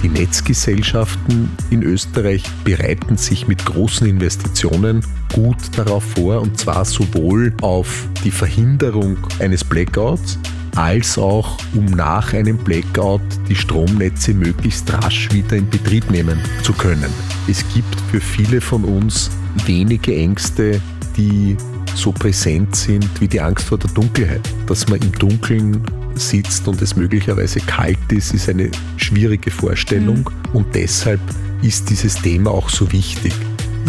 Die 0.03 0.09
Netzgesellschaften 0.09 1.51
in 1.69 1.83
Österreich 1.83 2.43
bereiten 2.63 3.17
sich 3.17 3.45
mit 3.45 3.65
großen 3.65 4.07
Investitionen 4.07 5.03
gut 5.33 5.57
darauf 5.75 6.03
vor 6.15 6.41
und 6.41 6.57
zwar 6.57 6.85
sowohl 6.85 7.53
auf 7.61 8.07
die 8.23 8.31
Verhinderung 8.31 9.17
eines 9.39 9.65
Blackouts 9.65 10.39
als 10.77 11.17
auch 11.17 11.57
um 11.73 11.85
nach 11.85 12.33
einem 12.33 12.57
Blackout 12.57 13.21
die 13.49 13.55
Stromnetze 13.55 14.33
möglichst 14.33 14.93
rasch 14.93 15.29
wieder 15.31 15.57
in 15.57 15.67
Betrieb 15.69 16.09
nehmen 16.11 16.39
zu 16.61 16.71
können. 16.71 17.11
Es 17.47 17.65
gibt 17.73 17.99
für 18.11 18.21
viele 18.21 18.61
von 18.61 18.83
uns 18.83 19.31
wenige 19.65 20.15
Ängste, 20.15 20.79
die 21.17 21.57
so 21.95 22.11
präsent 22.11 22.75
sind 22.75 23.09
wie 23.19 23.27
die 23.27 23.41
Angst 23.41 23.67
vor 23.67 23.79
der 23.79 23.89
Dunkelheit. 23.89 24.47
Dass 24.67 24.87
man 24.87 24.99
im 25.01 25.11
Dunkeln 25.13 25.81
sitzt 26.13 26.67
und 26.67 26.79
es 26.81 26.95
möglicherweise 26.95 27.59
kalt 27.61 28.11
ist, 28.11 28.35
ist 28.35 28.47
eine 28.47 28.69
schwierige 28.97 29.49
Vorstellung 29.49 30.19
mhm. 30.19 30.55
und 30.55 30.75
deshalb 30.75 31.21
ist 31.63 31.89
dieses 31.89 32.15
Thema 32.21 32.51
auch 32.51 32.69
so 32.69 32.91
wichtig. 32.91 33.33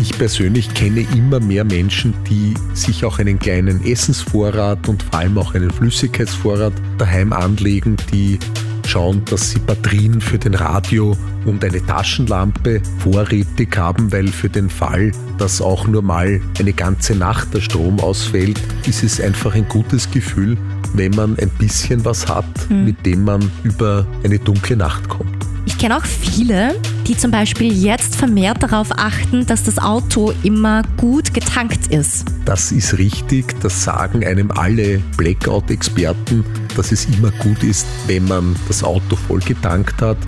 Ich 0.01 0.17
persönlich 0.17 0.73
kenne 0.75 1.01
immer 1.15 1.41
mehr 1.41 1.65
Menschen, 1.65 2.15
die 2.31 2.55
sich 2.73 3.05
auch 3.05 3.19
einen 3.19 3.39
kleinen 3.39 3.85
Essensvorrat 3.85 4.89
und 4.89 5.03
vor 5.03 5.19
allem 5.19 5.37
auch 5.39 5.55
einen 5.55 5.71
Flüssigkeitsvorrat 5.71 6.73
daheim 6.99 7.33
anlegen, 7.33 7.97
die 8.13 8.39
schauen, 8.87 9.23
dass 9.27 9.51
sie 9.51 9.59
Batterien 9.59 10.21
für 10.21 10.39
den 10.39 10.55
Radio 10.55 11.17
und 11.45 11.65
eine 11.65 11.85
Taschenlampe 11.85 12.81
vorrätig 13.01 13.77
haben, 13.77 14.11
weil 14.13 14.29
für 14.29 14.49
den 14.49 14.71
Fall, 14.71 15.13
dass 15.37 15.61
auch 15.61 15.87
nur 15.87 16.03
mal 16.03 16.41
eine 16.59 16.73
ganze 16.73 17.15
Nacht 17.15 17.53
der 17.53 17.61
Strom 17.61 17.99
ausfällt, 18.01 18.61
ist 18.87 19.03
es 19.03 19.21
einfach 19.21 19.55
ein 19.55 19.69
gutes 19.69 20.11
Gefühl, 20.11 20.57
wenn 20.95 21.13
man 21.13 21.37
ein 21.39 21.51
bisschen 21.59 22.05
was 22.05 22.29
hat, 22.29 22.47
mhm. 22.71 22.85
mit 22.85 23.05
dem 23.05 23.25
man 23.25 23.51
über 23.65 24.07
eine 24.25 24.39
dunkle 24.39 24.77
Nacht 24.77 25.09
kommt. 25.09 25.45
Ich 25.67 25.77
kenne 25.77 25.97
auch 25.97 26.07
viele, 26.07 26.75
die 27.09 27.17
zum 27.17 27.31
Beispiel 27.31 27.73
jetzt 27.73 28.15
vermehrt 28.17 28.63
darauf 28.63 28.89
achten, 28.93 29.47
dass 29.47 29.65
das 29.65 29.79
Auto 29.79 30.33
immer 30.43 30.83
gut 30.99 31.33
getankt 31.33 31.87
ist. 31.89 32.27
Das 32.45 32.71
ist 32.71 32.99
richtig, 32.99 33.59
das 33.61 33.83
sagen 33.83 34.25
einem 34.25 34.51
alle 34.51 34.99
Blackout-Experten, 35.17 36.45
dass 36.77 36.93
es 36.93 37.07
immer 37.07 37.31
gut 37.31 37.65
ist, 37.65 37.87
wenn 38.07 38.25
man 38.27 38.55
das 38.69 38.85
Auto 38.85 39.17
voll 39.17 39.41
getankt 39.41 40.03
hat, 40.03 40.19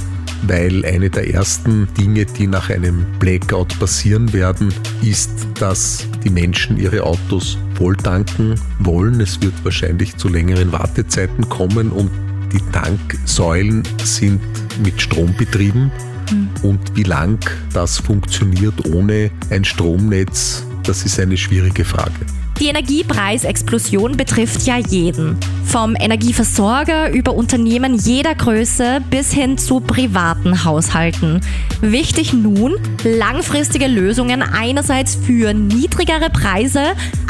weil 0.47 0.85
eine 0.87 1.11
der 1.11 1.33
ersten 1.33 1.87
Dinge, 1.99 2.25
die 2.25 2.47
nach 2.47 2.71
einem 2.71 3.05
Blackout 3.19 3.79
passieren 3.79 4.33
werden, 4.33 4.73
ist, 5.03 5.31
dass 5.59 6.07
die 6.25 6.31
Menschen 6.31 6.79
ihre 6.79 7.03
Autos 7.03 7.59
voll 7.75 7.97
tanken 7.97 8.55
wollen. 8.79 9.21
Es 9.21 9.41
wird 9.43 9.55
wahrscheinlich 9.65 10.17
zu 10.17 10.29
längeren 10.29 10.73
Wartezeiten 10.73 11.47
kommen 11.51 11.91
und 11.91 12.11
die 12.53 12.63
Tanksäulen 12.73 13.83
sind 14.03 14.41
mit 14.83 15.01
Strom 15.01 15.35
betrieben. 15.37 15.93
Mhm. 16.31 16.49
Und 16.63 16.97
wie 16.97 17.03
lang 17.03 17.39
das 17.73 17.99
funktioniert 17.99 18.87
ohne 18.87 19.31
ein 19.51 19.65
Stromnetz, 19.65 20.65
das 20.85 21.05
ist 21.05 21.19
eine 21.21 21.37
schwierige 21.37 21.85
Frage. 21.85 22.40
Die 22.61 22.67
Energiepreisexplosion 22.67 24.19
betrifft 24.19 24.67
ja 24.67 24.76
jeden. 24.76 25.38
Vom 25.64 25.97
Energieversorger 25.99 27.11
über 27.11 27.35
Unternehmen 27.35 27.95
jeder 27.95 28.35
Größe 28.35 29.00
bis 29.09 29.33
hin 29.33 29.57
zu 29.57 29.81
privaten 29.81 30.62
Haushalten. 30.62 31.40
Wichtig 31.81 32.35
nun, 32.35 32.75
langfristige 33.02 33.87
Lösungen 33.87 34.43
einerseits 34.43 35.14
für 35.14 35.55
niedrigere 35.55 36.29
Preise, 36.29 36.83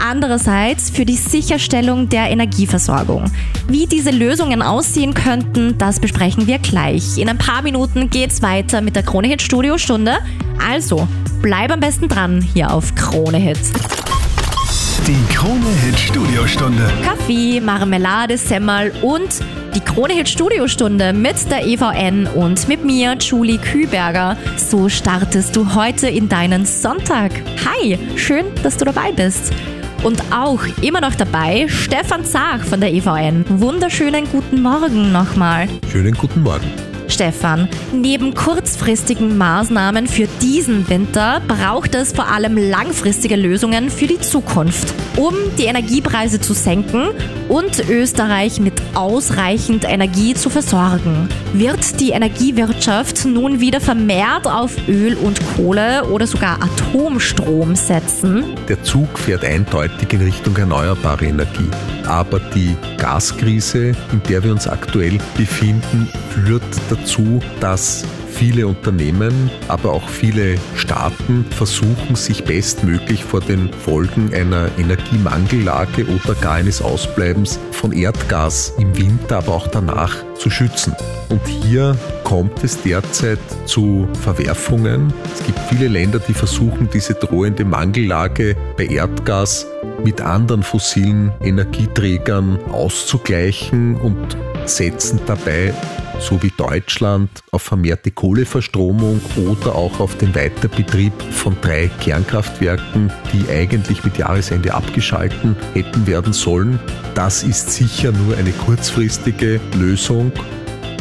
andererseits 0.05 0.91
für 0.91 1.05
die 1.05 1.17
Sicherstellung 1.17 2.09
der 2.09 2.29
Energieversorgung. 2.31 3.31
Wie 3.69 3.87
diese 3.87 4.11
Lösungen 4.11 4.63
aussehen 4.63 5.15
könnten, 5.15 5.79
das 5.79 6.01
besprechen 6.01 6.49
wir 6.49 6.59
gleich. 6.59 7.19
In 7.19 7.29
ein 7.29 7.39
paar 7.39 7.63
Minuten 7.63 8.11
geht's 8.11 8.43
weiter 8.43 8.81
mit 8.81 8.97
der 8.97 9.05
Krone 9.05 9.29
Hit 9.29 9.43
Studio 9.43 9.79
Stunde. 9.79 10.15
Also, 10.69 11.07
bleib 11.41 11.71
am 11.71 11.79
besten 11.79 12.09
dran 12.09 12.43
hier 12.43 12.73
auf 12.73 12.97
Krone 12.97 13.39
Hits. 13.39 13.71
Die 15.07 15.35
Krone-Hit 15.35 15.99
Studiostunde. 15.99 16.93
Kaffee, 17.03 17.61
Marmelade, 17.61 18.37
Semmel 18.37 18.93
und 19.03 19.41
die 19.75 19.81
Krone-Hit 19.81 20.29
Studiostunde 20.29 21.13
mit 21.13 21.51
der 21.51 21.67
EVN 21.67 22.27
und 22.27 22.69
mit 22.69 22.85
mir, 22.85 23.17
Julie 23.19 23.59
Küberger. 23.59 24.37
So 24.57 24.89
startest 24.89 25.57
du 25.57 25.75
heute 25.75 26.09
in 26.09 26.29
deinen 26.29 26.67
Sonntag. 26.67 27.33
Hi, 27.65 27.99
schön, 28.17 28.47
dass 28.63 28.77
du 28.77 28.85
dabei 28.85 29.13
bist. 29.13 29.53
Und 30.03 30.23
auch 30.33 30.63
immer 30.83 31.01
noch 31.01 31.15
dabei 31.15 31.67
Stefan 31.69 32.25
Zach 32.25 32.63
von 32.65 32.81
der 32.81 32.93
EVN. 32.93 33.45
Wunderschönen 33.49 34.27
guten 34.31 34.63
Morgen 34.63 35.13
nochmal. 35.13 35.69
Schönen 35.91 36.15
guten 36.15 36.43
Morgen. 36.43 36.90
Stefan, 37.11 37.69
neben 37.93 38.35
kurzfristigen 38.35 39.37
Maßnahmen 39.37 40.07
für 40.07 40.29
diesen 40.41 40.89
Winter 40.89 41.41
braucht 41.47 41.95
es 41.95 42.13
vor 42.13 42.29
allem 42.29 42.57
langfristige 42.57 43.37
Lösungen 43.37 43.91
für 43.91 44.07
die 44.07 44.21
Zukunft, 44.21 44.93
um 45.17 45.35
die 45.59 45.65
Energiepreise 45.65 46.41
zu 46.41 46.55
senken 46.55 47.09
und 47.49 47.89
Österreich 47.89 48.61
mit 48.61 48.75
ausreichend 48.95 49.85
Energie 49.85 50.35
zu 50.35 50.51
versorgen. 50.51 51.29
Wird 51.53 51.99
die 51.99 52.11
Energiewirtschaft 52.11 53.25
nun 53.25 53.59
wieder 53.59 53.81
vermehrt 53.81 54.47
auf 54.47 54.77
Öl 54.87 55.17
und 55.17 55.41
Kohle 55.57 56.05
oder 56.05 56.25
sogar 56.25 56.61
Atomstrom 56.63 57.75
setzen? 57.75 58.55
Der 58.69 58.81
Zug 58.85 59.19
fährt 59.19 59.45
eindeutig 59.45 60.13
in 60.13 60.21
Richtung 60.21 60.57
erneuerbare 60.57 61.27
Energie. 61.27 61.69
Aber 62.07 62.39
die 62.55 62.77
Gaskrise, 62.99 63.89
in 64.13 64.23
der 64.29 64.45
wir 64.45 64.53
uns 64.53 64.69
aktuell 64.69 65.19
befinden, 65.37 66.09
führt 66.31 66.63
dazu, 66.89 67.41
dass 67.59 68.05
viele 68.41 68.67
Unternehmen, 68.67 69.51
aber 69.69 69.93
auch 69.93 70.09
viele 70.09 70.57
Staaten 70.75 71.45
versuchen, 71.51 72.17
sich 72.17 72.43
bestmöglich 72.43 73.23
vor 73.23 73.43
den 73.43 73.71
Folgen 73.71 74.33
einer 74.33 74.71
Energiemangellage 74.79 76.07
oder 76.07 76.35
gar 76.41 76.55
eines 76.55 76.81
Ausbleibens 76.81 77.61
von 77.71 77.93
Erdgas 77.93 78.73
im 78.79 78.97
Winter, 78.97 79.37
aber 79.37 79.53
auch 79.53 79.67
danach 79.67 80.17
zu 80.39 80.49
schützen. 80.49 80.97
Und 81.29 81.47
hier 81.47 81.99
kommt 82.25 82.65
es 82.65 82.81
derzeit 82.81 83.41
zu 83.67 84.09
Verwerfungen. 84.23 85.13
Es 85.35 85.45
gibt 85.45 85.59
viele 85.69 85.89
Länder, 85.89 86.19
die 86.19 86.33
versuchen, 86.33 86.89
diese 86.91 87.13
drohende 87.13 87.67
Mangellage 87.67 88.57
bei 88.79 88.87
Erdgas 88.87 89.67
mit 90.03 90.23
anderen 90.23 90.63
fossilen 90.63 91.31
Energieträgern 91.43 92.59
auszugleichen 92.73 93.97
und 93.97 94.35
setzen 94.65 95.21
dabei 95.27 95.75
so 96.21 96.43
wie 96.43 96.53
Deutschland 96.57 97.31
auf 97.51 97.63
vermehrte 97.63 98.11
Kohleverstromung 98.11 99.21
oder 99.37 99.75
auch 99.75 100.01
auf 100.01 100.17
den 100.19 100.35
Weiterbetrieb 100.35 101.13
von 101.33 101.57
drei 101.61 101.91
Kernkraftwerken, 102.01 103.13
die 103.33 103.51
eigentlich 103.51 104.05
mit 104.05 104.19
Jahresende 104.19 104.75
abgeschalten 104.75 105.57
hätten 105.75 106.07
werden 106.07 106.33
sollen. 106.33 106.79
Das 107.15 107.43
ist 107.43 107.71
sicher 107.73 108.13
nur 108.13 108.37
eine 108.37 108.53
kurzfristige 108.53 109.61
Lösung. 109.77 110.33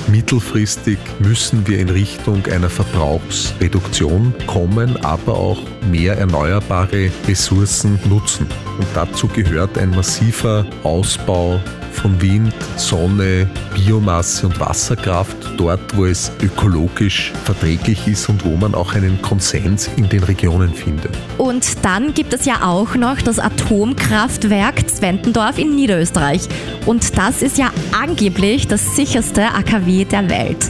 Mittelfristig 0.08 0.97
müssen 1.19 1.67
wir 1.67 1.77
in 1.79 1.89
Richtung 1.89 2.43
einer 2.47 2.69
Verbrauchsreduktion 2.69 4.34
kommen, 4.47 4.97
aber 5.03 5.36
auch 5.36 5.62
mehr 5.91 6.17
erneuerbare 6.17 7.12
Ressourcen 7.27 7.99
nutzen. 8.10 8.47
Und 8.79 8.88
dazu 8.95 9.27
gehört 9.27 9.77
ein 9.77 9.91
massiver 9.91 10.65
Ausbau 10.84 11.60
von 11.91 12.21
Wind, 12.21 12.54
Sonne, 12.78 13.49
Biomasse 13.75 14.47
und 14.47 14.60
Wasserkraft, 14.60 15.36
dort 15.58 15.95
wo 15.95 16.06
es 16.06 16.32
ökologisch 16.41 17.32
verträglich 17.43 18.08
ist 18.08 18.30
und 18.30 18.45
wo 18.45 18.56
man 18.56 18.75
auch 18.75 18.93
einen 18.93 19.21
Konsens 19.21 19.89
in 19.95 20.10
den 20.10 20.23
Regionen 20.23 20.73
findet. 20.73 21.12
Und 21.38 21.65
dann 21.84 22.13
gibt 22.13 22.34
es 22.34 22.45
ja 22.45 22.67
auch 22.67 22.95
noch 22.95 23.21
das 23.21 23.39
Atomkraftwerk 23.39 24.89
Zwentendorf 24.89 25.58
in 25.58 25.75
Niederösterreich. 25.75 26.47
Und 26.86 27.17
das 27.17 27.41
ist 27.41 27.58
ja 27.58 27.71
angeblich 27.91 28.67
das 28.67 28.95
sicherste 28.95 29.54
AKW 29.54 30.06
der 30.06 30.30
Welt. 30.30 30.69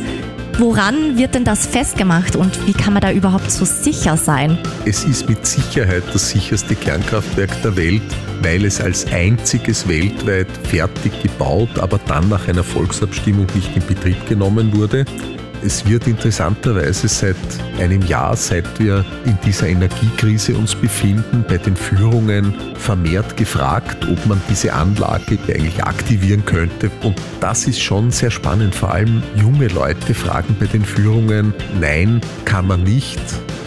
Woran 0.60 1.17
wird 1.17 1.36
denn 1.36 1.45
das 1.45 1.65
festgemacht 1.65 2.36
und 2.36 2.67
wie 2.67 2.74
kann 2.74 2.91
man 2.91 3.02
da 3.02 3.13
überhaupt 3.13 3.50
so 3.50 3.63
sicher 3.63 4.17
sein? 4.17 4.58
Es 4.84 5.06
ist 5.06 5.30
mit 5.30 5.45
Sicherheit 5.48 6.04
das 6.12 6.32
sicherste 6.32 6.76
Kernkraftwerk 6.76 7.62
der 7.62 7.78
Welt, 7.78 8.02
weil 8.41 8.65
es 8.65 8.82
als 8.82 9.10
einziges 9.10 9.88
weltweit 9.88 10.50
fertig 10.67 11.13
gebaut, 11.24 11.80
aber 11.80 11.98
dann 12.08 12.28
nach 12.28 12.45
einer 12.50 12.65
Volksabstimmung 12.65 13.48
nicht 13.56 13.74
in 13.74 13.88
Betrieb 13.88 14.28
genommen 14.28 14.76
wurde. 14.76 15.06
Es 15.62 15.86
wird 15.86 16.08
interessanterweise 16.08 17.10
seit 17.10 17.36
einem 17.80 18.02
Jahr, 18.04 18.36
seit 18.38 18.80
wir 18.80 19.04
in 19.26 19.38
dieser 19.45 19.67
Energiekrise 19.67 20.56
uns 20.56 20.74
befinden, 20.74 21.43
bei 21.48 21.58
den 21.58 21.76
Führungen 21.76 22.54
vermehrt 22.76 23.36
gefragt, 23.36 24.08
ob 24.10 24.26
man 24.26 24.41
diese 24.50 24.72
Anlage 24.74 25.38
eigentlich 25.48 25.84
aktivieren 25.84 26.45
könnte. 26.45 26.89
Und 27.04 27.15
das 27.41 27.67
ist 27.67 27.82
schon 27.82 28.10
sehr 28.10 28.32
spannend. 28.32 28.74
Vor 28.74 28.93
allem 28.93 29.22
junge 29.36 29.67
Leute 29.67 30.13
fragen 30.13 30.56
bei 30.60 30.65
den 30.65 30.86
Führungen, 30.86 31.54
nein, 31.80 32.22
kann 32.45 32.67
man 32.67 32.84
nicht. 32.84 33.19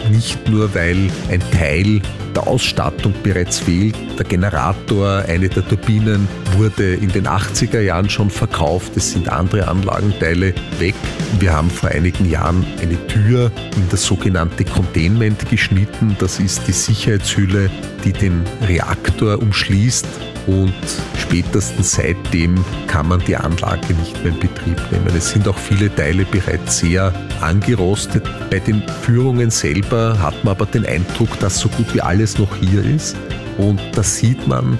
Nicht 0.09 0.49
nur, 0.49 0.73
weil 0.73 0.97
ein 1.29 1.41
Teil 1.51 2.01
der 2.35 2.47
Ausstattung 2.47 3.13
bereits 3.21 3.59
fehlt. 3.59 3.95
Der 4.17 4.25
Generator, 4.25 5.23
eine 5.27 5.47
der 5.47 5.65
Turbinen 5.67 6.27
wurde 6.53 6.93
in 6.93 7.09
den 7.09 7.27
80er 7.27 7.79
Jahren 7.81 8.09
schon 8.09 8.29
verkauft. 8.29 8.95
Es 8.95 9.11
sind 9.11 9.29
andere 9.29 9.67
Anlagenteile 9.67 10.53
weg. 10.79 10.95
Wir 11.39 11.53
haben 11.53 11.69
vor 11.69 11.89
einigen 11.89 12.29
Jahren 12.29 12.65
eine 12.81 13.07
Tür 13.07 13.51
in 13.75 13.89
das 13.89 14.03
sogenannte 14.03 14.63
Containment 14.65 15.49
geschnitten. 15.49 16.15
Das 16.19 16.39
ist 16.39 16.67
die 16.67 16.71
Sicherheitshülle, 16.71 17.69
die 18.03 18.13
den 18.13 18.43
Reaktor 18.67 19.41
umschließt 19.41 20.07
und 20.47 20.73
spätestens 21.17 21.93
seitdem 21.93 22.63
kann 22.87 23.07
man 23.07 23.19
die 23.25 23.35
Anlage 23.35 23.93
nicht 23.93 24.21
mehr 24.23 24.33
in 24.33 24.39
Betrieb 24.39 24.81
nehmen. 24.91 25.15
Es 25.15 25.31
sind 25.31 25.47
auch 25.47 25.57
viele 25.57 25.93
Teile 25.93 26.25
bereits 26.25 26.79
sehr 26.79 27.13
angerostet. 27.41 28.23
Bei 28.49 28.59
den 28.59 28.83
Führungen 29.03 29.49
selber 29.49 30.17
hat 30.19 30.43
man 30.43 30.55
aber 30.55 30.65
den 30.65 30.85
Eindruck, 30.85 31.39
dass 31.39 31.59
so 31.59 31.69
gut 31.69 31.93
wie 31.93 32.01
alles 32.01 32.37
noch 32.37 32.55
hier 32.57 32.83
ist. 32.83 33.15
Und 33.57 33.81
da 33.93 34.03
sieht 34.03 34.47
man, 34.47 34.77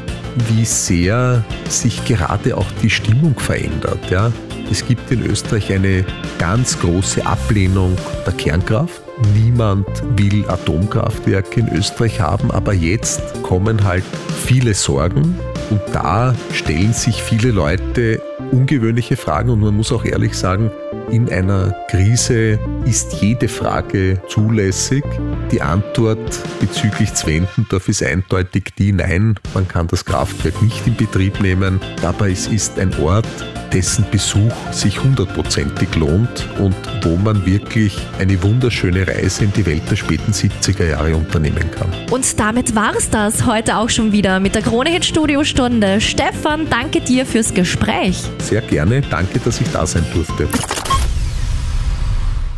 wie 0.49 0.65
sehr 0.65 1.43
sich 1.69 2.03
gerade 2.05 2.57
auch 2.57 2.65
die 2.81 2.89
Stimmung 2.89 3.37
verändert. 3.39 3.99
Ja? 4.09 4.31
Es 4.71 4.85
gibt 4.85 5.11
in 5.11 5.25
Österreich 5.25 5.71
eine 5.71 6.05
ganz 6.39 6.79
große 6.79 7.25
Ablehnung 7.25 7.95
der 8.25 8.33
Kernkraft. 8.33 9.01
Niemand 9.35 9.87
will 10.17 10.43
Atomkraftwerke 10.47 11.59
in 11.59 11.69
Österreich 11.69 12.19
haben, 12.19 12.49
aber 12.49 12.73
jetzt 12.73 13.21
kommen 13.43 13.83
halt 13.83 14.03
viele 14.45 14.73
Sorgen 14.73 15.39
und 15.69 15.81
da 15.93 16.33
stellen 16.51 16.93
sich 16.93 17.21
viele 17.21 17.51
Leute 17.51 18.21
ungewöhnliche 18.51 19.15
Fragen 19.15 19.51
und 19.51 19.59
man 19.59 19.75
muss 19.75 19.91
auch 19.91 20.03
ehrlich 20.03 20.33
sagen, 20.33 20.71
in 21.11 21.29
einer 21.29 21.75
Krise 21.89 22.59
ist 22.85 23.13
jede 23.21 23.47
Frage 23.47 24.21
zulässig. 24.27 25.03
Die 25.51 25.61
Antwort 25.61 26.39
bezüglich 26.59 27.13
Zwentendorf 27.13 27.87
ist 27.89 28.03
eindeutig 28.03 28.73
die 28.77 28.91
Nein, 28.91 29.35
man 29.53 29.67
kann 29.67 29.87
das 29.87 30.05
Kraftwerk 30.05 30.61
nicht 30.61 30.85
in 30.87 30.95
Betrieb 30.95 31.39
nehmen. 31.39 31.79
Dabei 32.01 32.31
es 32.31 32.47
ist 32.47 32.79
ein 32.79 32.93
Ort, 32.99 33.27
dessen 33.73 34.05
Besuch 34.11 34.53
sich 34.71 35.03
hundertprozentig 35.03 35.95
lohnt 35.95 36.47
und 36.59 36.75
wo 37.01 37.15
man 37.17 37.45
wirklich 37.45 37.97
eine 38.19 38.41
wunderschöne 38.43 39.07
Reise 39.07 39.45
in 39.45 39.53
die 39.53 39.65
Welt 39.65 39.83
der 39.89 39.95
späten 39.95 40.31
70er 40.31 40.89
Jahre 40.89 41.15
unternehmen 41.15 41.69
kann. 41.71 41.89
Und 42.11 42.39
damit 42.39 42.75
war 42.75 42.95
es 42.95 43.09
das 43.09 43.45
heute 43.45 43.77
auch 43.77 43.89
schon 43.89 44.11
wieder 44.11 44.39
mit 44.39 44.55
der 44.55 44.61
Krone 44.61 44.91
Hit 44.91 45.05
Studio 45.05 45.43
Stunde. 45.43 45.99
Stefan, 46.01 46.69
danke 46.69 47.01
dir 47.01 47.25
fürs 47.25 47.53
Gespräch. 47.53 48.21
Sehr 48.39 48.61
gerne, 48.61 49.01
danke, 49.01 49.39
dass 49.39 49.59
ich 49.59 49.67
da 49.71 49.85
sein 49.85 50.05
durfte. 50.13 50.47